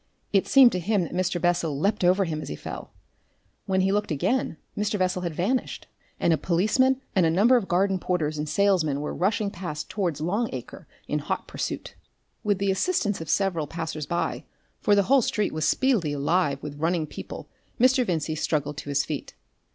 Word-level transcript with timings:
It 0.33 0.47
seemed 0.47 0.71
to 0.71 0.79
him 0.79 1.03
that 1.03 1.13
Mr. 1.13 1.39
Bessel 1.39 1.79
leapt 1.79 2.03
over 2.03 2.25
him 2.25 2.41
as 2.41 2.49
he 2.49 2.55
fell. 2.55 2.91
When 3.67 3.81
he 3.81 3.91
looked 3.91 4.09
again 4.09 4.57
Mr. 4.75 4.97
Bessel 4.97 5.21
had 5.21 5.35
vanished, 5.35 5.85
and 6.19 6.33
a 6.33 6.39
policeman 6.39 6.99
and 7.15 7.23
a 7.23 7.29
number 7.29 7.55
of 7.55 7.67
garden 7.67 7.99
porters 7.99 8.39
and 8.39 8.49
salesmen 8.49 8.99
were 8.99 9.13
rushing 9.13 9.51
past 9.51 9.89
towards 9.89 10.19
Long 10.19 10.49
Acre 10.53 10.87
in 11.07 11.19
hot 11.19 11.47
pursuit. 11.47 11.93
With 12.43 12.57
the 12.57 12.71
assistance 12.71 13.21
of 13.21 13.29
several 13.29 13.67
passers 13.67 14.07
by 14.07 14.45
for 14.79 14.95
the 14.95 15.03
whole 15.03 15.21
street 15.21 15.53
was 15.53 15.65
speedily 15.65 16.13
alive 16.13 16.63
with 16.63 16.79
running 16.79 17.05
people 17.05 17.47
Mr. 17.79 18.03
Vincey 18.03 18.33
struggled 18.33 18.77
to 18.77 18.89
his 18.89 19.05
feet. 19.05 19.35